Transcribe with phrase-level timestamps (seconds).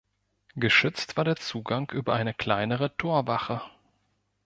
[0.55, 3.61] Geschützt war der Zugang über eine kleinere Torwache.